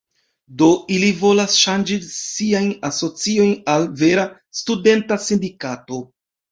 [0.61, 4.29] Do ili volas ŝanĝi sian asocion al vera
[4.63, 6.07] studenta sindikato.